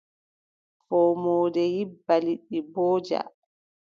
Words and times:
Foomoonde 0.85 1.61
yibba, 1.75 2.15
liɗɗi 2.25 2.57
mbooja. 2.69 3.19